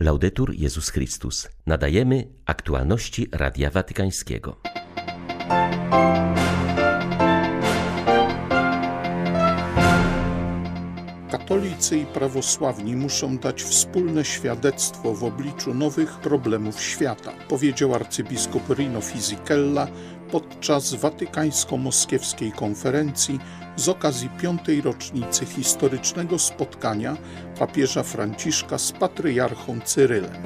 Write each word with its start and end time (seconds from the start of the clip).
Laudetur 0.00 0.54
Jezus 0.54 0.90
Chrystus. 0.90 1.48
Nadajemy 1.66 2.28
aktualności 2.46 3.28
Radia 3.32 3.70
Watykańskiego. 3.70 4.56
Katolicy 11.30 11.98
i 11.98 12.06
prawosławni 12.06 12.96
muszą 12.96 13.38
dać 13.38 13.62
wspólne 13.62 14.24
świadectwo 14.24 15.14
w 15.14 15.24
obliczu 15.24 15.74
nowych 15.74 16.18
problemów 16.18 16.82
świata, 16.82 17.32
powiedział 17.48 17.94
arcybiskup 17.94 18.70
Rino 18.70 19.00
Fisichella 19.00 19.88
podczas 20.34 20.94
watykańsko-moskiewskiej 20.94 22.52
konferencji 22.52 23.38
z 23.76 23.88
okazji 23.88 24.28
piątej 24.28 24.80
rocznicy 24.80 25.46
historycznego 25.46 26.38
spotkania 26.38 27.16
papieża 27.58 28.02
Franciszka 28.02 28.78
z 28.78 28.92
patriarchą 28.92 29.80
Cyrylem. 29.80 30.42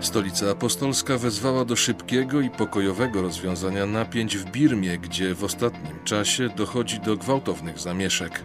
Stolica 0.00 0.50
Apostolska 0.50 1.18
wezwała 1.18 1.64
do 1.64 1.76
szybkiego 1.76 2.40
i 2.40 2.50
pokojowego 2.50 3.22
rozwiązania 3.22 3.86
napięć 3.86 4.36
w 4.36 4.50
Birmie, 4.50 4.98
gdzie 4.98 5.34
w 5.34 5.44
ostatnim 5.44 6.04
czasie 6.04 6.48
dochodzi 6.48 7.00
do 7.00 7.16
gwałtownych 7.16 7.78
zamieszek. 7.78 8.42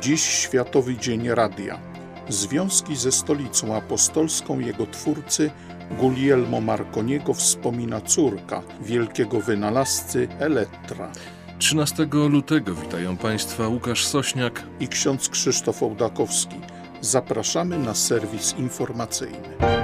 Dziś 0.00 0.22
Światowy 0.22 0.96
Dzień 0.96 1.28
Radia. 1.28 1.80
Związki 2.28 2.96
ze 2.96 3.12
Stolicą 3.12 3.76
Apostolską 3.76 4.60
jego 4.60 4.86
twórcy 4.86 5.50
Guglielmo 5.90 6.60
Marconiego 6.60 7.34
wspomina 7.34 8.00
córka 8.00 8.62
wielkiego 8.80 9.40
wynalazcy 9.40 10.28
Elektra. 10.38 11.10
13 11.58 12.08
lutego 12.30 12.74
witają 12.74 13.16
Państwa 13.16 13.68
Łukasz 13.68 14.06
Sośniak 14.06 14.62
i 14.80 14.88
ksiądz 14.88 15.28
Krzysztof 15.28 15.82
Ołdakowski. 15.82 16.56
Zapraszamy 17.00 17.78
na 17.78 17.94
serwis 17.94 18.54
informacyjny. 18.58 19.77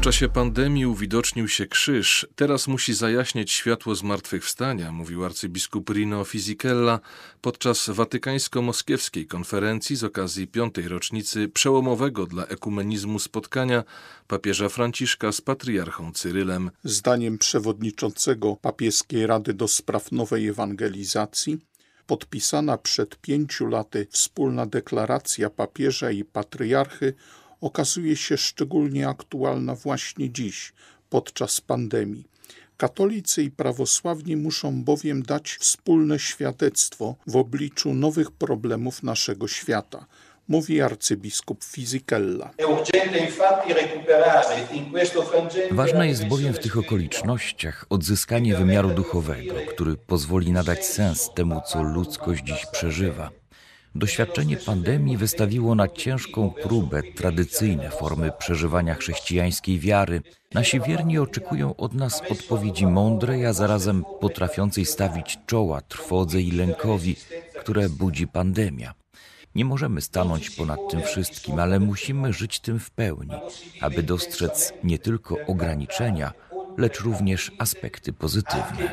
W 0.00 0.02
czasie 0.02 0.28
pandemii 0.28 0.86
uwidocznił 0.86 1.48
się 1.48 1.66
krzyż. 1.66 2.26
Teraz 2.36 2.68
musi 2.68 2.94
zajaśnieć 2.94 3.50
światło 3.52 3.94
zmartwychwstania, 3.94 4.92
mówił 4.92 5.24
arcybiskup 5.24 5.90
Rino 5.90 6.24
Fisichella 6.24 7.00
podczas 7.40 7.88
watykańsko-moskiewskiej 7.88 9.26
konferencji 9.26 9.96
z 9.96 10.04
okazji 10.04 10.46
piątej 10.46 10.88
rocznicy 10.88 11.48
przełomowego 11.48 12.26
dla 12.26 12.46
ekumenizmu 12.46 13.18
spotkania 13.18 13.84
papieża 14.28 14.68
Franciszka 14.68 15.32
z 15.32 15.40
patriarchą 15.40 16.12
Cyrylem. 16.12 16.70
Zdaniem 16.84 17.38
przewodniczącego 17.38 18.56
papieskiej 18.56 19.26
Rady 19.26 19.54
do 19.54 19.68
Spraw 19.68 20.12
Nowej 20.12 20.48
Ewangelizacji 20.48 21.58
podpisana 22.06 22.78
przed 22.78 23.16
pięciu 23.16 23.66
laty 23.66 24.06
wspólna 24.10 24.66
deklaracja 24.66 25.50
papieża 25.50 26.10
i 26.10 26.24
patriarchy 26.24 27.14
okazuje 27.60 28.16
się 28.16 28.36
szczególnie 28.36 29.08
aktualna 29.08 29.74
właśnie 29.74 30.30
dziś, 30.30 30.72
podczas 31.10 31.60
pandemii. 31.60 32.24
Katolicy 32.76 33.42
i 33.42 33.50
prawosławni 33.50 34.36
muszą 34.36 34.84
bowiem 34.84 35.22
dać 35.22 35.56
wspólne 35.60 36.18
świadectwo 36.18 37.14
w 37.26 37.36
obliczu 37.36 37.94
nowych 37.94 38.30
problemów 38.30 39.02
naszego 39.02 39.48
świata 39.48 40.06
mówi 40.50 40.80
arcybiskup 40.80 41.64
Fisichella. 41.64 42.50
Ważne 45.70 46.08
jest 46.08 46.26
bowiem 46.26 46.52
w 46.54 46.58
tych 46.58 46.78
okolicznościach 46.78 47.86
odzyskanie 47.90 48.56
wymiaru 48.56 48.90
duchowego, 48.90 49.54
który 49.68 49.96
pozwoli 49.96 50.52
nadać 50.52 50.86
sens 50.86 51.30
temu, 51.34 51.60
co 51.66 51.82
ludzkość 51.82 52.42
dziś 52.44 52.66
przeżywa. 52.72 53.30
Doświadczenie 53.94 54.56
pandemii 54.56 55.16
wystawiło 55.16 55.74
na 55.74 55.88
ciężką 55.88 56.50
próbę 56.62 57.02
tradycyjne 57.02 57.90
formy 57.90 58.32
przeżywania 58.38 58.94
chrześcijańskiej 58.94 59.78
wiary. 59.78 60.20
Nasi 60.54 60.80
wierni 60.80 61.18
oczekują 61.18 61.76
od 61.76 61.94
nas 61.94 62.22
odpowiedzi 62.30 62.86
mądrej, 62.86 63.46
a 63.46 63.52
zarazem 63.52 64.04
potrafiącej 64.20 64.84
stawić 64.86 65.38
czoła 65.46 65.80
trwodze 65.80 66.40
i 66.40 66.50
lękowi, 66.50 67.16
które 67.60 67.88
budzi 67.88 68.26
pandemia. 68.26 68.94
Nie 69.54 69.64
możemy 69.64 70.00
stanąć 70.00 70.50
ponad 70.50 70.80
tym 70.90 71.02
wszystkim, 71.02 71.58
ale 71.58 71.80
musimy 71.80 72.32
żyć 72.32 72.60
tym 72.60 72.78
w 72.78 72.90
pełni, 72.90 73.34
aby 73.80 74.02
dostrzec 74.02 74.72
nie 74.84 74.98
tylko 74.98 75.36
ograniczenia, 75.46 76.32
lecz 76.80 77.00
również 77.00 77.52
aspekty 77.58 78.12
pozytywne. 78.12 78.92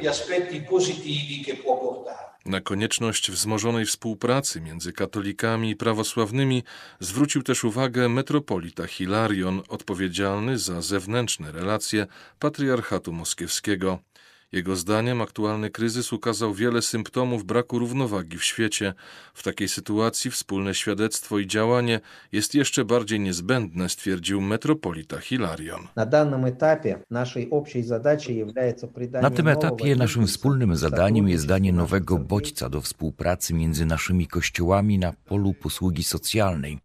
Na 2.45 2.61
konieczność 2.61 3.31
wzmożonej 3.31 3.85
współpracy 3.85 4.61
między 4.61 4.93
katolikami 4.93 5.69
i 5.69 5.75
prawosławnymi 5.75 6.63
zwrócił 6.99 7.43
też 7.43 7.63
uwagę 7.63 8.09
metropolita 8.09 8.87
Hilarion, 8.87 9.61
odpowiedzialny 9.69 10.57
za 10.57 10.81
zewnętrzne 10.81 11.51
relacje 11.51 12.07
patriarchatu 12.39 13.13
moskiewskiego. 13.13 13.99
Jego 14.51 14.75
zdaniem 14.75 15.21
aktualny 15.21 15.69
kryzys 15.69 16.13
ukazał 16.13 16.53
wiele 16.53 16.81
symptomów 16.81 17.43
braku 17.43 17.79
równowagi 17.79 18.37
w 18.37 18.43
świecie. 18.43 18.93
W 19.33 19.43
takiej 19.43 19.67
sytuacji 19.67 20.31
wspólne 20.31 20.73
świadectwo 20.73 21.39
i 21.39 21.47
działanie 21.47 21.99
jest 22.31 22.55
jeszcze 22.55 22.85
bardziej 22.85 23.19
niezbędne, 23.19 23.89
stwierdził 23.89 24.41
metropolita 24.41 25.19
Hilarion. 25.19 25.87
Na 29.21 29.29
tym 29.29 29.47
etapie 29.47 29.95
naszym 29.95 30.27
wspólnym 30.27 30.75
zadaniem 30.75 31.29
jest 31.29 31.47
danie 31.47 31.73
nowego 31.73 32.17
bodźca 32.17 32.69
do 32.69 32.81
współpracy 32.81 33.53
między 33.53 33.85
naszymi 33.85 34.27
kościołami 34.27 34.99
na 34.99 35.13
polu 35.25 35.53
posługi 35.53 36.03
socjalnej. 36.03 36.79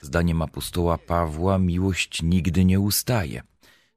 Zdaniem 0.00 0.42
apostoła 0.42 0.98
Pawła 0.98 1.58
miłość 1.58 2.22
nigdy 2.22 2.64
nie 2.64 2.80
ustaje. 2.80 3.42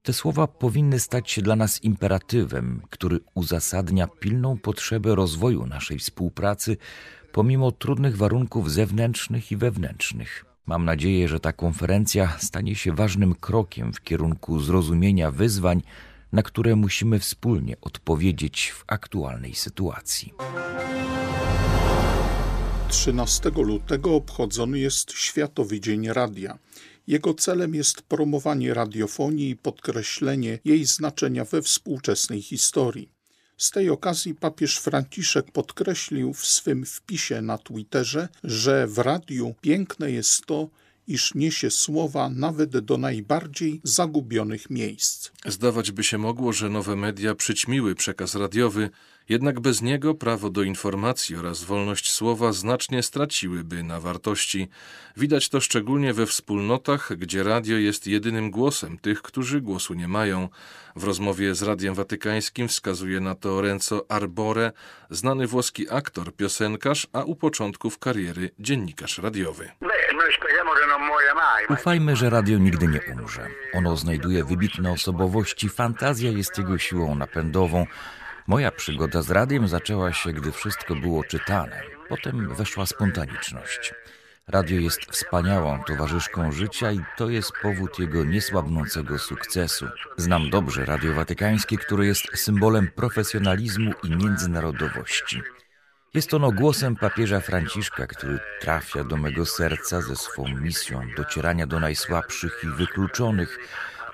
Te 0.04 0.14
słowa 0.14 0.48
powinny 0.48 1.00
stać 1.00 1.32
się 1.32 1.42
dla 1.42 1.56
nas 1.56 1.84
imperatywem, 1.84 2.82
który 2.90 3.20
uzasadnia 3.34 4.08
pilną 4.08 4.58
potrzebę 4.58 5.16
rozwoju 5.16 5.66
naszej 5.66 6.00
współpracy 6.00 6.78
pomimo 7.32 7.72
trudnych 7.72 8.18
warunków 8.18 8.72
zewnętrznych 8.72 9.52
i 9.52 9.58
wewnętrznych. 9.58 10.46
Mam 10.66 10.86
nadzieję, 10.86 11.28
że 11.28 11.40
ta 11.40 11.54
konferencja 11.54 12.38
stanie 12.38 12.76
się 12.76 12.94
ważnym 12.94 13.36
krokiem 13.36 13.94
w 13.94 14.02
kierunku 14.02 14.60
zrozumienia 14.60 15.32
wyzwań, 15.32 15.82
na 16.32 16.44
które 16.44 16.76
musimy 16.76 17.20
wspólnie 17.20 17.76
odpowiedzieć 17.82 18.72
w 18.72 18.84
aktualnej 18.88 19.56
sytuacji. 19.56 20.34
13 22.90 23.52
lutego 23.56 24.16
obchodzony 24.16 24.80
jest 24.80 25.12
Światowy 25.12 25.80
Dzień 25.80 26.08
Radia. 26.08 26.60
Jego 27.08 27.34
celem 27.34 27.76
jest 27.76 28.02
promowanie 28.02 28.74
radiofonii 28.74 29.50
i 29.50 29.56
podkreślenie 29.56 30.60
jej 30.66 30.86
znaczenia 30.86 31.46
we 31.46 31.62
współczesnej 31.62 32.42
historii. 32.42 33.10
Z 33.58 33.72
tej 33.72 33.90
okazji 33.90 34.36
papież 34.36 34.78
Franciszek 34.78 35.52
podkreślił 35.52 36.34
w 36.34 36.46
swym 36.46 36.86
wpisie 36.86 37.42
na 37.42 37.58
Twitterze, 37.58 38.28
że 38.44 38.88
w 38.88 38.98
radiu 38.98 39.56
piękne 39.62 40.12
jest 40.12 40.46
to, 40.46 40.70
iż 41.08 41.36
niesie 41.36 41.72
słowa 41.72 42.30
nawet 42.30 42.78
do 42.78 42.98
najbardziej 42.98 43.82
zagubionych 43.84 44.70
miejsc. 44.70 45.32
Zdawać 45.46 45.92
by 45.92 46.04
się 46.04 46.18
mogło, 46.18 46.54
że 46.54 46.70
nowe 46.70 46.96
media 46.96 47.36
przyćmiły 47.36 47.96
przekaz 47.96 48.36
radiowy, 48.36 48.90
jednak 49.30 49.60
bez 49.60 49.82
niego 49.82 50.14
prawo 50.14 50.50
do 50.50 50.64
informacji 50.64 51.36
oraz 51.36 51.64
wolność 51.64 52.12
słowa 52.12 52.52
znacznie 52.52 53.04
straciłyby 53.04 53.84
na 53.84 54.00
wartości. 54.00 54.70
Widać 55.18 55.50
to 55.50 55.62
szczególnie 55.62 56.14
we 56.14 56.26
wspólnotach, 56.26 57.18
gdzie 57.18 57.44
radio 57.44 57.78
jest 57.78 58.08
jedynym 58.08 58.52
głosem 58.52 58.98
tych, 58.98 59.22
którzy 59.22 59.62
głosu 59.62 59.94
nie 59.94 60.08
mają. 60.08 60.50
W 60.96 61.04
rozmowie 61.04 61.56
z 61.56 61.62
Radiem 61.62 61.94
Watykańskim 61.94 62.68
wskazuje 62.68 63.20
na 63.20 63.36
to 63.36 63.62
Renzo 63.62 64.06
Arbore, 64.10 64.72
znany 65.10 65.48
włoski 65.48 65.90
aktor, 65.90 66.36
piosenkarz, 66.36 67.08
a 67.14 67.24
u 67.24 67.36
początków 67.36 68.00
kariery 68.00 68.50
dziennikarz 68.60 69.18
radiowy. 69.18 69.72
Ufajmy, 71.70 72.16
że 72.16 72.30
radio 72.30 72.58
nigdy 72.58 72.88
nie 72.88 73.02
umrze. 73.14 73.48
Ono 73.74 73.98
znajduje 73.98 74.44
wybitne 74.44 74.92
osobowości, 74.92 75.70
fantazja 75.70 76.32
jest 76.32 76.58
jego 76.58 76.78
siłą 76.78 77.16
napędową. 77.16 77.86
Moja 78.50 78.72
przygoda 78.72 79.22
z 79.22 79.32
radiem 79.32 79.68
zaczęła 79.68 80.14
się, 80.14 80.34
gdy 80.34 80.52
wszystko 80.52 80.96
było 80.96 81.24
czytane. 81.24 81.82
Potem 82.08 82.56
weszła 82.56 82.86
spontaniczność. 82.86 83.94
Radio 84.48 84.80
jest 84.80 85.00
wspaniałą 85.12 85.84
towarzyszką 85.88 86.52
życia 86.52 86.92
i 86.92 87.00
to 87.18 87.30
jest 87.30 87.52
powód 87.62 88.00
jego 88.00 88.24
niesłabnącego 88.24 89.20
sukcesu. 89.20 89.86
Znam 90.18 90.50
dobrze 90.50 90.86
Radio 90.86 91.14
Watykańskie, 91.14 91.78
które 91.78 92.06
jest 92.06 92.24
symbolem 92.36 92.88
profesjonalizmu 92.96 93.92
i 94.04 94.10
międzynarodowości. 94.10 95.42
Jest 96.14 96.34
ono 96.34 96.52
głosem 96.52 96.96
papieża 96.96 97.40
Franciszka, 97.40 98.08
który 98.08 98.40
trafia 98.62 99.04
do 99.04 99.18
mego 99.18 99.46
serca 99.46 100.02
ze 100.02 100.16
swą 100.16 100.48
misją 100.48 101.02
docierania 101.18 101.68
do 101.68 101.80
najsłabszych 101.80 102.62
i 102.64 102.68
wykluczonych. 102.68 103.60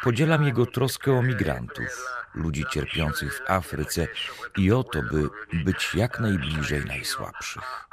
Podzielam 0.06 0.46
jego 0.46 0.66
troskę 0.66 1.18
o 1.18 1.22
migrantów, 1.22 2.06
ludzi 2.36 2.64
cierpiących 2.74 3.34
w 3.34 3.50
Afryce 3.50 4.08
i 4.58 4.72
o 4.72 4.84
to, 4.84 5.02
by 5.02 5.30
być 5.64 5.96
jak 5.96 6.20
najbliżej 6.20 6.86
najsłabszych. 6.86 7.88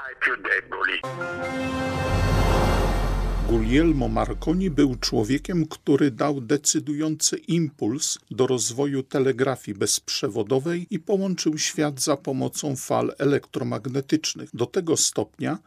Guglielmo 3.48 4.08
Marconi 4.08 4.70
był 4.70 4.96
człowiekiem, 4.96 5.66
który 5.66 6.10
dał 6.10 6.40
decydujący 6.40 7.36
impuls 7.36 8.18
do 8.30 8.46
rozwoju 8.46 9.02
telegrafii 9.02 9.78
bezprzewodowej 9.78 10.86
i 10.90 10.98
połączył 10.98 11.58
świat 11.58 12.00
za 12.00 12.16
pomocą 12.16 12.76
fal 12.76 13.14
elektromagnetycznych 13.18 14.50
do 14.54 14.66
tego 14.66 14.96
stopnia, 14.96 15.58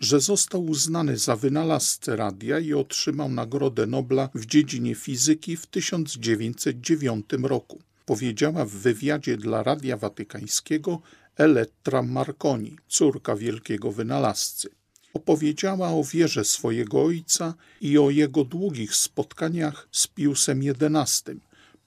że 0.00 0.20
został 0.20 0.64
uznany 0.64 1.16
za 1.16 1.36
wynalazcę 1.36 2.16
radia 2.16 2.58
i 2.58 2.72
otrzymał 2.74 3.28
Nagrodę 3.28 3.86
Nobla 3.86 4.28
w 4.34 4.46
dziedzinie 4.46 4.94
fizyki 4.94 5.56
w 5.56 5.66
1909 5.66 7.26
roku. 7.42 7.78
Powiedziała 8.06 8.64
w 8.64 8.70
wywiadzie 8.70 9.36
dla 9.36 9.62
Radia 9.62 9.96
Watykańskiego 9.96 11.00
Elettra 11.36 12.02
Marconi, 12.02 12.76
córka 12.88 13.36
wielkiego 13.36 13.92
wynalazcy. 13.92 14.68
Opowiedziała 15.14 15.88
o 15.88 16.04
wierze 16.04 16.44
swojego 16.44 17.02
ojca 17.02 17.54
i 17.80 17.98
o 17.98 18.10
jego 18.10 18.44
długich 18.44 18.94
spotkaniach 18.94 19.88
z 19.92 20.06
Piusem 20.06 20.60
XI, 20.60 21.22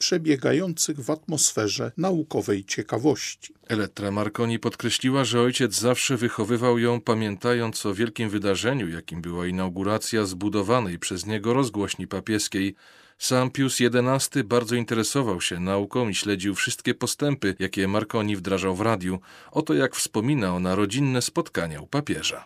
przebiegających 0.04 1.00
w 1.00 1.10
atmosferze 1.10 1.92
naukowej 1.98 2.66
ciekawości. 2.66 3.54
Elektra 3.68 4.12
Marconi 4.12 4.60
podkreśliła, 4.60 5.24
że 5.26 5.42
ojciec 5.42 5.76
zawsze 5.76 6.18
wychowywał 6.18 6.80
ją 6.80 7.02
pamiętając 7.02 7.86
o 7.86 7.94
wielkim 7.94 8.30
wydarzeniu, 8.30 8.90
jakim 8.90 9.22
była 9.22 9.48
inauguracja 9.48 10.26
zbudowanej 10.26 11.00
przez 11.00 11.26
niego 11.26 11.54
rozgłośni 11.54 12.08
papieskiej, 12.08 12.76
sam 13.18 13.51
Pius 13.51 13.77
XI 13.81 14.44
bardzo 14.44 14.75
interesował 14.75 15.42
się 15.42 15.60
nauką 15.60 16.10
i 16.10 16.13
śledził 16.13 16.56
wszystkie 16.56 16.94
postępy, 16.94 17.56
jakie 17.60 17.88
Marconi 17.88 18.36
wdrażał 18.36 18.75
w 18.75 18.81
radiu. 18.81 19.19
Oto 19.51 19.74
jak 19.74 19.95
wspomina 19.95 20.60
na 20.60 20.75
rodzinne 20.75 21.21
spotkania 21.21 21.81
u 21.81 21.88
papieża. 21.88 22.45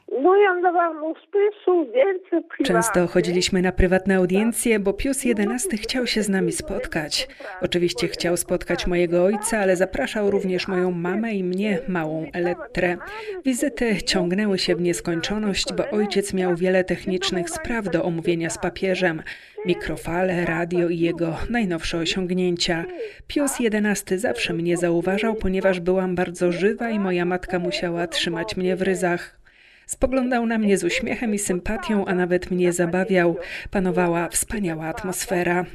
Często 2.63 3.07
chodziliśmy 3.07 3.61
na 3.61 3.71
prywatne 3.71 4.15
audiencje, 4.15 4.79
bo 4.79 4.93
Pius 4.93 5.23
XI 5.25 5.77
chciał 5.77 6.07
się 6.07 6.23
z 6.23 6.29
nami 6.29 6.51
spotkać. 6.51 7.27
Oczywiście 7.61 8.07
chciał 8.07 8.37
spotkać 8.37 8.87
mojego 8.87 9.23
ojca, 9.23 9.59
ale 9.59 9.75
zapraszał 9.75 10.31
również 10.31 10.67
moją 10.67 10.91
mamę 10.91 11.33
i 11.33 11.43
mnie, 11.43 11.79
małą 11.87 12.25
Elektrę. 12.33 12.97
Wizyty 13.45 14.01
ciągnęły 14.01 14.59
się 14.59 14.75
w 14.75 14.81
nieskończoność, 14.81 15.65
bo 15.73 15.89
ojciec 15.89 16.33
miał 16.33 16.55
wiele 16.55 16.83
technicznych 16.83 17.49
spraw 17.49 17.89
do 17.89 18.03
omówienia 18.03 18.49
z 18.49 18.57
papieżem 18.57 19.23
mikrofale, 19.65 20.45
radio 20.57 20.89
i 20.89 20.99
jego 20.99 21.37
najnowsze 21.49 21.97
osiągnięcia. 21.97 22.85
Pius 23.27 23.51
XI 23.73 24.17
zawsze 24.17 24.53
mnie 24.53 24.77
zauważał, 24.77 25.35
ponieważ 25.35 25.79
byłam 25.79 26.15
bardzo 26.15 26.51
żywa 26.51 26.89
i 26.89 26.99
moja 26.99 27.25
matka 27.25 27.59
musiała 27.59 28.07
trzymać 28.07 28.57
mnie 28.57 28.75
w 28.75 28.81
ryzach. 28.81 29.39
Spoglądał 29.85 30.45
na 30.45 30.57
mnie 30.57 30.77
z 30.77 30.83
uśmiechem 30.83 31.33
i 31.33 31.39
sympatią, 31.39 32.05
a 32.05 32.15
nawet 32.15 32.51
mnie 32.51 32.73
zabawiał. 32.73 33.37
Panowała 33.71 34.29
wspaniała 34.29 34.85
atmosfera. 34.85 35.65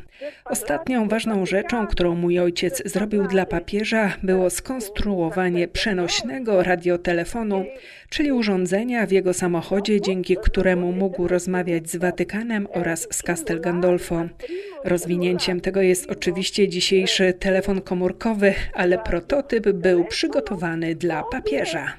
Ostatnią 0.45 1.09
ważną 1.09 1.47
rzeczą, 1.47 1.87
którą 1.87 2.15
mój 2.15 2.39
ojciec 2.39 2.83
zrobił 2.85 3.27
dla 3.27 3.47
papieża, 3.47 4.13
było 4.23 4.51
skonstruowanie 4.51 5.69
przenośnego 5.69 6.63
radiotelefonu, 6.63 7.65
czyli 8.11 8.33
urządzenia 8.33 9.07
w 9.07 9.13
jego 9.13 9.33
samochodzie, 9.33 10.01
dzięki 10.01 10.37
któremu 10.37 10.93
mógł 10.93 11.29
rozmawiać 11.29 11.91
z 11.91 11.97
Watykanem 11.97 12.69
oraz 12.75 13.09
z 13.11 13.23
Castel 13.23 13.61
Gandolfo. 13.61 14.25
Rozwinięciem 14.85 15.61
tego 15.61 15.83
jest 15.83 16.11
oczywiście 16.11 16.69
dzisiejszy 16.69 17.33
telefon 17.33 17.81
komórkowy, 17.81 18.55
ale 18.75 18.99
prototyp 18.99 19.69
był 19.69 20.05
przygotowany 20.05 20.95
dla 20.95 21.23
papieża. 21.23 21.93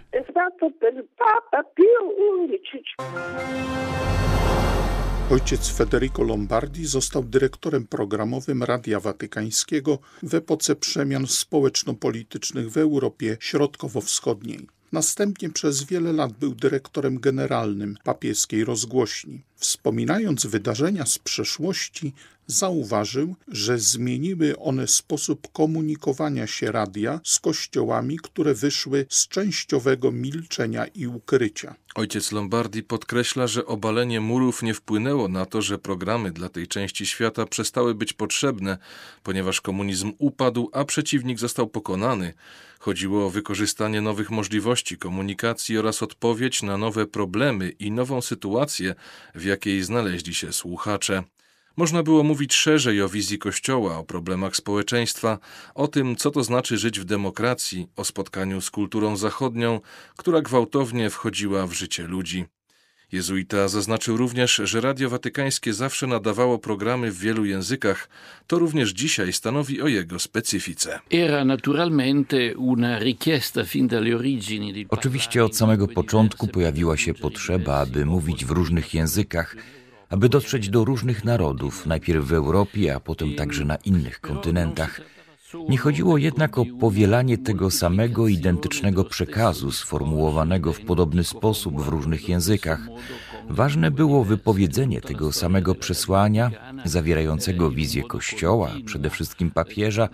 Ojciec 5.29 5.67
Federico 5.67 6.23
Lombardi 6.23 6.85
został 6.85 7.23
dyrektorem 7.23 7.87
programowym 7.87 8.63
Radia 8.63 8.99
Watykańskiego 8.99 9.99
w 10.23 10.35
epoce 10.35 10.75
przemian 10.75 11.27
społeczno-politycznych 11.27 12.71
w 12.71 12.77
Europie 12.77 13.37
Środkowo-Wschodniej. 13.39 14.67
Następnie 14.91 15.49
przez 15.49 15.83
wiele 15.83 16.13
lat 16.13 16.33
był 16.33 16.55
dyrektorem 16.55 17.19
generalnym 17.19 17.97
papieskiej 18.03 18.65
rozgłośni. 18.65 19.41
Wspominając 19.55 20.45
wydarzenia 20.45 21.05
z 21.05 21.19
przeszłości, 21.19 22.13
zauważył, 22.47 23.35
że 23.47 23.79
zmieniły 23.79 24.59
one 24.59 24.87
sposób 24.87 25.51
komunikowania 25.51 26.47
się 26.47 26.71
radia 26.71 27.19
z 27.23 27.39
kościołami, 27.39 28.17
które 28.17 28.53
wyszły 28.53 29.05
z 29.09 29.27
częściowego 29.27 30.11
milczenia 30.11 30.85
i 30.85 31.07
ukrycia. 31.07 31.75
Ojciec 31.95 32.31
Lombardi 32.31 32.83
podkreśla, 32.83 33.47
że 33.47 33.65
obalenie 33.65 34.19
murów 34.21 34.63
nie 34.63 34.73
wpłynęło 34.73 35.27
na 35.27 35.45
to, 35.45 35.61
że 35.61 35.77
programy 35.77 36.31
dla 36.31 36.49
tej 36.49 36.67
części 36.67 37.05
świata 37.05 37.45
przestały 37.45 37.95
być 37.95 38.13
potrzebne, 38.13 38.77
ponieważ 39.23 39.61
komunizm 39.61 40.11
upadł, 40.17 40.69
a 40.73 40.85
przeciwnik 40.85 41.39
został 41.39 41.67
pokonany. 41.67 42.33
Chodziło 42.79 43.25
o 43.25 43.29
wykorzystanie 43.29 44.01
nowych 44.01 44.31
możliwości 44.31 44.97
komunikacji 44.97 45.77
oraz 45.77 46.03
odpowiedź 46.03 46.63
na 46.63 46.77
nowe 46.77 47.07
problemy 47.07 47.69
i 47.69 47.91
nową 47.91 48.21
sytuację, 48.21 48.95
w 49.35 49.43
jakiej 49.43 49.83
znaleźli 49.83 50.33
się 50.33 50.53
słuchacze. 50.53 51.23
Można 51.77 52.03
było 52.03 52.23
mówić 52.23 52.53
szerzej 52.53 53.01
o 53.01 53.09
wizji 53.09 53.37
Kościoła, 53.37 53.97
o 53.97 54.03
problemach 54.03 54.55
społeczeństwa, 54.55 55.39
o 55.75 55.87
tym, 55.87 56.15
co 56.15 56.31
to 56.31 56.43
znaczy 56.43 56.77
żyć 56.77 56.99
w 56.99 57.03
demokracji, 57.03 57.87
o 57.95 58.05
spotkaniu 58.05 58.61
z 58.61 58.71
kulturą 58.71 59.17
zachodnią, 59.17 59.81
która 60.17 60.41
gwałtownie 60.41 61.09
wchodziła 61.09 61.67
w 61.67 61.73
życie 61.73 62.03
ludzi. 62.03 62.45
Jezuita 63.11 63.67
zaznaczył 63.67 64.17
również, 64.17 64.61
że 64.63 64.81
Radio 64.81 65.09
Watykańskie 65.09 65.73
zawsze 65.73 66.07
nadawało 66.07 66.59
programy 66.59 67.11
w 67.11 67.19
wielu 67.19 67.45
językach. 67.45 68.09
To 68.47 68.59
również 68.59 68.89
dzisiaj 68.89 69.33
stanowi 69.33 69.81
o 69.81 69.87
jego 69.87 70.19
specyfice. 70.19 70.99
Oczywiście 74.89 75.45
od 75.45 75.57
samego 75.57 75.87
początku 75.87 76.47
pojawiła 76.47 76.97
się 76.97 77.13
potrzeba, 77.13 77.77
aby 77.77 78.05
mówić 78.05 78.45
w 78.45 78.51
różnych 78.51 78.93
językach, 78.93 79.55
aby 80.13 80.30
dotrzeć 80.30 80.69
do 80.69 80.86
różnych 80.86 81.24
narodów, 81.24 81.86
najpierw 81.86 82.25
w 82.25 82.33
Europie, 82.33 82.95
a 82.95 83.00
potem 83.00 83.36
także 83.36 83.65
na 83.65 83.75
innych 83.75 84.21
kontynentach. 84.21 85.01
Nie 85.69 85.77
chodziło 85.77 86.18
jednak 86.18 86.57
o 86.57 86.65
powielanie 86.80 87.38
tego 87.38 87.71
samego 87.71 88.27
identycznego 88.27 89.04
przekazu, 89.04 89.71
sformułowanego 89.71 90.74
w 90.74 90.81
podobny 90.81 91.24
sposób 91.24 91.81
w 91.81 91.88
różnych 91.88 92.30
językach. 92.30 92.80
Ważne 93.49 93.91
było 93.91 94.23
wypowiedzenie 94.23 95.01
tego 95.01 95.31
samego 95.31 95.75
przesłania, 95.75 96.51
zawierającego 96.85 97.71
wizję 97.71 98.03
Kościoła, 98.03 98.71
przede 98.85 99.09
wszystkim 99.09 99.51
papieża, 99.51 100.09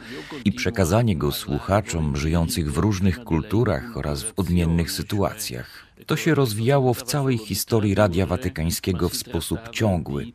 i 0.46 0.52
przekazanie 0.52 1.18
go 1.18 1.32
słuchaczom 1.32 2.18
żyjących 2.18 2.72
w 2.72 2.78
różnych 2.78 3.24
kulturach 3.24 3.98
oraz 3.98 4.24
w 4.24 4.34
odmiennych 4.36 4.92
sytuacjach. 4.92 5.86
To 6.06 6.16
się 6.16 6.36
rozwijało 6.36 6.94
w 6.94 7.04
całej 7.04 7.38
historii 7.38 7.96
Radia 7.96 8.26
Watykańskiego 8.26 9.10
w 9.10 9.16
sposób 9.16 9.60
ciągły. 9.72 10.26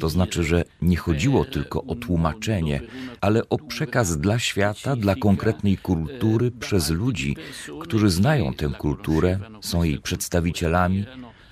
To 0.00 0.08
znaczy, 0.08 0.44
że 0.44 0.64
nie 0.82 0.96
chodziło 0.96 1.44
tylko 1.44 1.84
o 1.84 1.94
tłumaczenie, 1.94 2.80
ale 3.20 3.48
o 3.48 3.58
przekaz 3.58 4.18
dla 4.18 4.38
świata, 4.38 4.96
dla 4.96 5.14
konkretnej 5.14 5.76
kultury 5.76 6.50
przez 6.50 6.90
ludzi, 6.90 7.36
którzy 7.80 8.10
znają 8.10 8.54
tę 8.54 8.68
kulturę, 8.78 9.38
są 9.60 9.82
jej 9.82 9.98
przedstawicielami, 9.98 11.04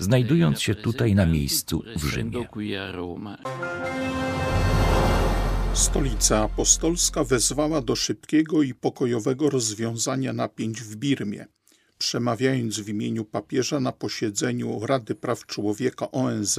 znajdując 0.03 0.61
się 0.61 0.75
tutaj 0.75 1.15
na 1.15 1.27
miejscu 1.27 1.83
w 1.97 2.05
Rzymie. 2.05 2.47
Stolica 5.75 6.43
Apostolska 6.43 7.25
wezwała 7.25 7.81
do 7.81 7.97
szybkiego 7.97 8.63
i 8.63 8.75
pokojowego 8.75 9.51
rozwiązania 9.51 10.33
napięć 10.33 10.81
w 10.81 10.97
Birmie. 10.97 11.47
Przemawiając 11.99 12.81
w 12.81 12.89
imieniu 12.89 13.25
papieża 13.25 13.81
na 13.81 13.93
posiedzeniu 13.93 14.87
Rady 14.87 15.15
Praw 15.15 15.47
Człowieka 15.47 16.11
ONZ, 16.11 16.59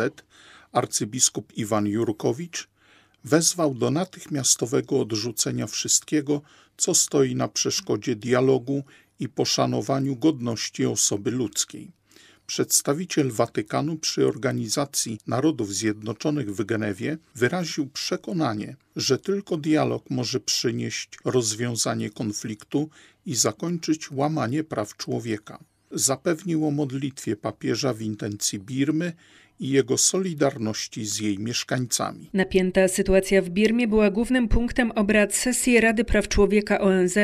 arcybiskup 0.72 1.54
Iwan 1.58 1.88
Jurkowicz 1.88 2.70
wezwał 3.24 3.76
do 3.76 3.92
natychmiastowego 3.92 5.00
odrzucenia 5.00 5.68
wszystkiego, 5.68 6.42
co 6.78 6.94
stoi 6.94 7.36
na 7.36 7.48
przeszkodzie 7.48 8.16
dialogu 8.16 8.84
i 9.20 9.30
poszanowaniu 9.30 10.16
godności 10.16 10.86
osoby 10.86 11.32
ludzkiej. 11.32 12.03
Przedstawiciel 12.48 13.32
Watykanu 13.32 13.98
przy 13.98 14.28
Organizacji 14.28 15.20
Narodów 15.28 15.74
Zjednoczonych 15.76 16.56
w 16.56 16.66
Genewie 16.66 17.18
wyraził 17.36 17.88
przekonanie, 17.88 18.76
że 18.96 19.18
tylko 19.18 19.58
dialog 19.58 20.10
może 20.10 20.40
przynieść 20.40 21.10
rozwiązanie 21.26 22.10
konfliktu 22.10 22.90
i 23.26 23.36
zakończyć 23.36 24.12
łamanie 24.12 24.64
praw 24.64 24.98
człowieka. 24.98 25.64
Zapewnił 25.92 26.68
o 26.68 26.72
modlitwie 26.72 27.36
papieża 27.36 27.94
w 27.94 28.02
intencji 28.02 28.60
Birmy 28.60 29.14
i 29.64 29.70
jego 29.70 29.98
solidarności 29.98 31.06
z 31.06 31.20
jej 31.20 31.40
mieszkańcami. 31.40 32.30
Napięta 32.34 32.88
sytuacja 32.88 33.42
w 33.42 33.50
Birmie 33.50 33.88
była 33.88 34.10
głównym 34.10 34.48
punktem 34.48 34.92
obrad 34.92 35.36
sesji 35.36 35.80
Rady 35.80 36.04
Praw 36.04 36.28
Człowieka 36.28 36.80
ONZ. 36.80 37.18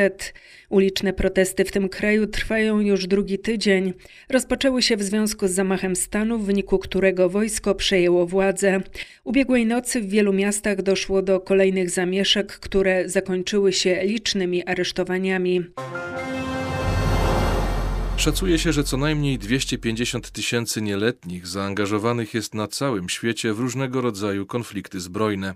Uliczne 0.68 1.12
protesty 1.12 1.64
w 1.64 1.72
tym 1.72 1.88
kraju 1.88 2.26
trwają 2.26 2.80
już 2.80 3.06
drugi 3.06 3.38
tydzień. 3.38 3.92
Rozpoczęły 4.28 4.82
się 4.82 4.96
w 4.96 5.02
związku 5.02 5.48
z 5.48 5.50
zamachem 5.50 5.96
stanu, 5.96 6.38
w 6.38 6.44
wyniku 6.44 6.78
którego 6.78 7.28
wojsko 7.28 7.74
przejęło 7.74 8.26
władzę. 8.26 8.80
Ubiegłej 9.24 9.66
nocy 9.66 10.00
w 10.00 10.08
wielu 10.08 10.32
miastach 10.32 10.82
doszło 10.82 11.22
do 11.22 11.40
kolejnych 11.40 11.90
zamieszek, 11.90 12.46
które 12.46 13.08
zakończyły 13.08 13.72
się 13.72 14.02
licznymi 14.04 14.66
aresztowaniami. 14.66 15.64
Szacuje 18.20 18.58
się, 18.58 18.72
że 18.72 18.84
co 18.84 18.96
najmniej 18.96 19.38
250 19.38 20.30
tysięcy 20.30 20.82
nieletnich 20.82 21.46
zaangażowanych 21.46 22.34
jest 22.34 22.54
na 22.54 22.68
całym 22.68 23.08
świecie 23.08 23.54
w 23.54 23.58
różnego 23.58 24.00
rodzaju 24.00 24.46
konflikty 24.46 25.00
zbrojne. 25.00 25.54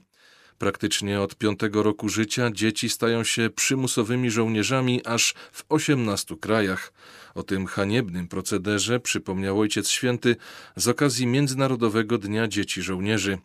Praktycznie 0.58 1.20
od 1.20 1.36
piątego 1.36 1.82
roku 1.82 2.08
życia 2.08 2.50
dzieci 2.50 2.88
stają 2.88 3.24
się 3.24 3.50
przymusowymi 3.50 4.30
żołnierzami 4.30 5.06
aż 5.06 5.34
w 5.52 5.64
18 5.68 6.36
krajach. 6.36 6.92
O 7.34 7.42
tym 7.42 7.66
haniebnym 7.66 8.28
procederze 8.28 9.00
przypomniał 9.00 9.60
Ojciec 9.60 9.88
Święty 9.88 10.36
z 10.76 10.88
okazji 10.88 11.26
Międzynarodowego 11.26 12.18
Dnia 12.18 12.48
Dzieci 12.48 12.82
Żołnierzy. 12.82 13.38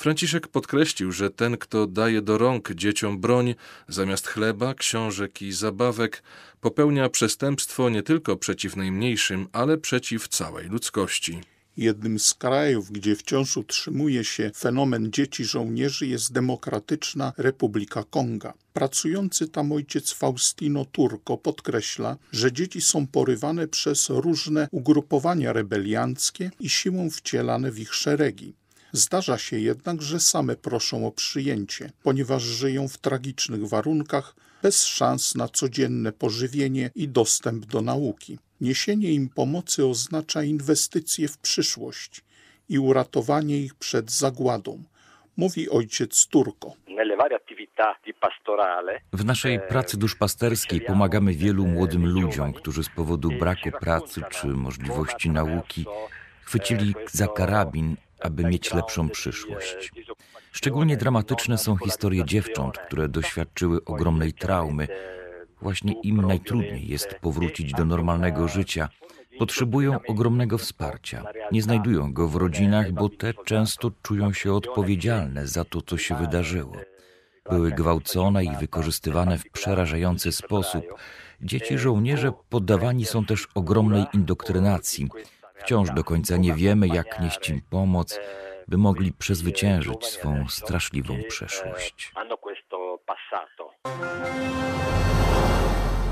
Franciszek 0.00 0.48
podkreślił, 0.48 1.12
że 1.12 1.30
ten, 1.30 1.56
kto 1.56 1.86
daje 1.86 2.22
do 2.22 2.38
rąk 2.38 2.72
dzieciom 2.74 3.20
broń 3.20 3.54
zamiast 3.88 4.26
chleba, 4.26 4.74
książek 4.74 5.42
i 5.42 5.52
zabawek, 5.52 6.22
popełnia 6.60 7.08
przestępstwo 7.08 7.90
nie 7.90 8.02
tylko 8.02 8.36
przeciw 8.36 8.76
najmniejszym, 8.76 9.48
ale 9.52 9.78
przeciw 9.78 10.28
całej 10.28 10.68
ludzkości. 10.68 11.40
Jednym 11.76 12.18
z 12.18 12.34
krajów, 12.34 12.90
gdzie 12.90 13.16
wciąż 13.16 13.56
utrzymuje 13.56 14.24
się 14.24 14.50
fenomen 14.56 15.12
dzieci 15.12 15.44
żołnierzy 15.44 16.06
jest 16.06 16.32
Demokratyczna 16.32 17.32
Republika 17.36 18.04
Konga. 18.10 18.52
Pracujący 18.72 19.48
tam 19.48 19.72
ojciec 19.72 20.12
Faustino 20.12 20.84
Turco 20.84 21.36
podkreśla, 21.36 22.16
że 22.32 22.52
dzieci 22.52 22.80
są 22.80 23.06
porywane 23.06 23.68
przez 23.68 24.08
różne 24.10 24.68
ugrupowania 24.70 25.52
rebelianckie 25.52 26.50
i 26.60 26.68
siłą 26.68 27.10
wcielane 27.10 27.70
w 27.70 27.78
ich 27.78 27.94
szeregi. 27.94 28.59
Zdarza 28.92 29.38
się 29.38 29.58
jednak, 29.58 30.02
że 30.02 30.20
same 30.20 30.56
proszą 30.56 31.06
o 31.06 31.12
przyjęcie, 31.12 31.90
ponieważ 32.02 32.42
żyją 32.42 32.88
w 32.88 32.98
tragicznych 32.98 33.68
warunkach, 33.68 34.34
bez 34.62 34.84
szans 34.84 35.34
na 35.34 35.48
codzienne 35.48 36.12
pożywienie 36.12 36.90
i 36.94 37.08
dostęp 37.08 37.66
do 37.66 37.80
nauki. 37.80 38.38
Niesienie 38.60 39.12
im 39.12 39.28
pomocy 39.28 39.86
oznacza 39.86 40.42
inwestycje 40.42 41.28
w 41.28 41.38
przyszłość 41.38 42.24
i 42.68 42.78
uratowanie 42.78 43.58
ich 43.58 43.74
przed 43.74 44.10
zagładą, 44.10 44.82
mówi 45.36 45.70
ojciec 45.70 46.26
Turko. 46.26 46.72
W 49.12 49.24
naszej 49.24 49.60
pracy 49.60 49.96
duszpasterskiej 49.96 50.80
pomagamy 50.80 51.34
wielu 51.34 51.66
młodym 51.66 52.06
ludziom, 52.06 52.52
którzy 52.52 52.84
z 52.84 52.88
powodu 52.88 53.28
braku 53.28 53.70
pracy 53.80 54.22
czy 54.30 54.46
możliwości 54.46 55.30
nauki 55.30 55.84
chwycili 56.42 56.94
za 57.12 57.28
karabin 57.28 57.96
aby 58.20 58.44
mieć 58.44 58.74
lepszą 58.74 59.08
przyszłość. 59.08 59.92
Szczególnie 60.52 60.96
dramatyczne 60.96 61.58
są 61.58 61.76
historie 61.76 62.24
dziewcząt, 62.24 62.78
które 62.78 63.08
doświadczyły 63.08 63.84
ogromnej 63.84 64.32
traumy. 64.32 64.88
Właśnie 65.62 65.92
im 66.02 66.20
najtrudniej 66.20 66.88
jest 66.88 67.14
powrócić 67.14 67.72
do 67.72 67.84
normalnego 67.84 68.48
życia. 68.48 68.88
Potrzebują 69.38 69.98
ogromnego 70.08 70.58
wsparcia. 70.58 71.24
Nie 71.52 71.62
znajdują 71.62 72.12
go 72.12 72.28
w 72.28 72.36
rodzinach, 72.36 72.92
bo 72.92 73.08
te 73.08 73.34
często 73.44 73.90
czują 74.02 74.32
się 74.32 74.52
odpowiedzialne 74.52 75.46
za 75.46 75.64
to, 75.64 75.82
co 75.82 75.98
się 75.98 76.14
wydarzyło. 76.14 76.76
Były 77.50 77.70
gwałcone 77.70 78.44
i 78.44 78.56
wykorzystywane 78.56 79.38
w 79.38 79.50
przerażający 79.50 80.32
sposób. 80.32 80.84
Dzieci 81.40 81.78
żołnierze 81.78 82.32
poddawani 82.48 83.04
są 83.04 83.24
też 83.24 83.48
ogromnej 83.54 84.04
indoktrynacji 84.14 85.08
Wciąż 85.60 85.90
do 85.90 86.04
końca 86.04 86.36
nie 86.36 86.54
wiemy, 86.54 86.88
jak 86.88 87.20
nieść 87.20 87.48
im 87.48 87.60
pomoc, 87.70 88.18
by 88.68 88.78
mogli 88.78 89.12
przezwyciężyć 89.12 90.06
swą 90.06 90.44
straszliwą 90.48 91.18
przeszłość. 91.28 92.12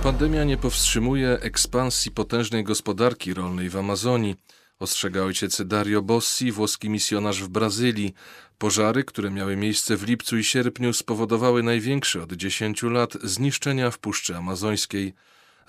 Pandemia 0.02 0.44
nie 0.44 0.56
powstrzymuje 0.56 1.28
ekspansji 1.40 2.10
potężnej 2.10 2.64
gospodarki 2.64 3.34
rolnej 3.34 3.70
w 3.70 3.76
Amazonii, 3.76 4.36
ostrzega 4.78 5.22
ojciec 5.22 5.62
Dario 5.66 6.02
Bossi, 6.02 6.52
włoski 6.52 6.90
misjonarz 6.90 7.42
w 7.42 7.48
Brazylii. 7.48 8.14
Pożary, 8.58 9.04
które 9.04 9.30
miały 9.30 9.56
miejsce 9.56 9.96
w 9.96 10.02
lipcu 10.02 10.36
i 10.38 10.44
sierpniu, 10.44 10.92
spowodowały 10.92 11.62
największe 11.62 12.22
od 12.22 12.32
10 12.32 12.82
lat 12.82 13.12
zniszczenia 13.22 13.90
w 13.90 13.98
Puszczy 13.98 14.36
Amazońskiej. 14.36 15.14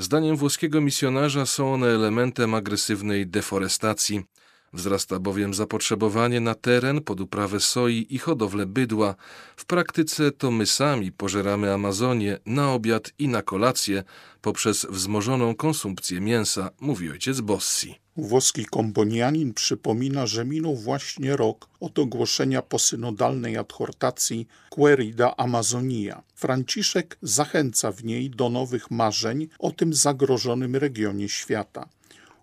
Zdaniem 0.01 0.38
włoskiego 0.38 0.82
misjonarza 0.82 1.46
są 1.46 1.74
one 1.74 1.88
elementem 1.88 2.53
agresywnej 2.53 3.27
deforestacji. 3.27 4.24
Wzrasta 4.73 5.19
bowiem 5.19 5.53
zapotrzebowanie 5.53 6.39
na 6.39 6.55
teren 6.55 7.01
pod 7.01 7.21
uprawę 7.21 7.59
soi 7.59 8.07
i 8.09 8.17
hodowlę 8.17 8.65
bydła. 8.65 9.15
W 9.55 9.65
praktyce 9.65 10.31
to 10.31 10.51
my 10.51 10.65
sami 10.65 11.11
pożeramy 11.11 11.73
Amazonię 11.73 12.39
na 12.45 12.73
obiad 12.73 13.11
i 13.19 13.27
na 13.27 13.41
kolację 13.41 14.03
poprzez 14.41 14.85
wzmożoną 14.89 15.55
konsumpcję 15.55 16.21
mięsa, 16.21 16.69
mówi 16.79 17.09
ojciec 17.09 17.41
Bossi. 17.41 17.95
Włoski 18.17 18.65
kombonianin 18.65 19.53
przypomina, 19.53 20.27
że 20.27 20.45
minął 20.45 20.75
właśnie 20.75 21.35
rok 21.35 21.69
od 21.79 21.99
ogłoszenia 21.99 22.61
posynodalnej 22.61 23.57
adhortacji 23.57 24.47
Querida 24.69 25.38
Amazonia. 25.38 26.23
Franciszek 26.35 27.17
zachęca 27.21 27.91
w 27.91 28.03
niej 28.03 28.29
do 28.29 28.49
nowych 28.49 28.91
marzeń 28.91 29.47
o 29.59 29.71
tym 29.71 29.93
zagrożonym 29.93 30.75
regionie 30.75 31.29
świata. 31.29 31.89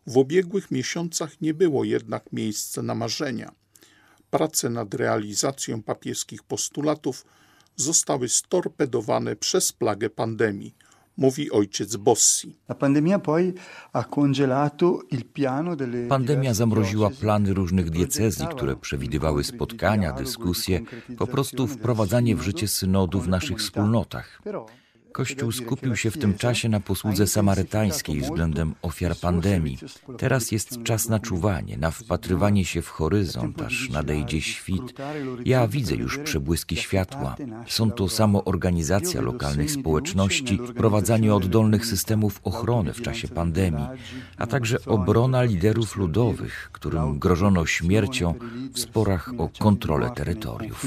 W 0.07 0.17
ubiegłych 0.17 0.71
miesiącach 0.71 1.41
nie 1.41 1.55
było 1.55 1.85
jednak 1.85 2.33
miejsca 2.33 2.83
na 2.83 2.95
marzenia. 2.95 3.53
Prace 4.31 4.71
nad 4.71 4.95
realizacją 4.95 5.83
papieskich 5.83 6.43
postulatów 6.43 7.27
zostały 7.77 8.29
storpedowane 8.29 9.37
przez 9.37 9.73
plagę 9.73 10.11
pandemii 10.11 10.75
mówi 11.17 11.51
ojciec 11.51 11.97
Bossi. 11.97 12.57
Pandemia 16.09 16.55
zamroziła 16.55 17.11
plany 17.11 17.55
różnych 17.55 17.91
diecezji, 17.91 18.47
które 18.47 18.77
przewidywały 18.77 19.45
spotkania, 19.45 20.13
dyskusje, 20.13 20.81
po 21.19 21.27
prostu 21.27 21.67
wprowadzanie 21.67 22.37
w 22.37 22.43
życie 22.43 22.69
synodu 22.69 23.21
w 23.21 23.29
naszych 23.29 23.59
wspólnotach. 23.59 24.43
Kościół 25.17 25.53
skupił 25.53 25.97
się 25.97 26.11
w 26.11 26.19
tym 26.19 26.35
czasie 26.35 26.69
na 26.69 26.81
posłudze 26.81 27.27
samarytańskiej 27.27 28.21
względem 28.21 28.75
ofiar 28.83 29.17
pandemii. 29.17 29.79
Teraz 30.19 30.53
jest 30.53 30.83
czas 30.83 31.09
na 31.09 31.19
czuwanie, 31.19 31.77
na 31.77 31.91
wpatrywanie 31.91 32.65
się 32.65 32.83
w 32.83 32.89
horyzont, 32.89 33.63
aż 33.63 33.91
nadejdzie 33.91 34.41
świt. 34.41 34.83
Ja 35.45 35.69
widzę 35.69 35.95
już 35.95 36.19
przebłyski 36.19 36.77
światła. 36.77 37.37
Są 37.67 37.91
to 37.91 38.09
samoorganizacja 38.09 39.21
lokalnych 39.21 39.71
społeczności, 39.71 40.59
wprowadzanie 40.69 41.35
oddolnych 41.35 41.87
systemów 41.87 42.41
ochrony 42.45 42.93
w 42.93 43.03
czasie 43.03 43.29
pandemii, 43.29 43.87
a 44.37 44.47
także 44.47 44.85
obrona 44.87 45.43
liderów 45.43 45.97
ludowych, 45.97 46.71
którym 46.73 47.19
grożono 47.19 47.67
śmiercią 47.67 48.35
w 48.73 48.79
sporach 48.79 49.33
o 49.39 49.49
kontrolę 49.59 50.11
terytoriów. 50.11 50.87